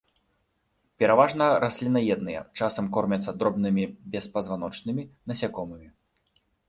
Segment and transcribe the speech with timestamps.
[1.01, 3.83] Пераважна расліннаедныя, часам кормяцца дробнымі
[4.17, 5.87] беспазваночнымі, насякомымі.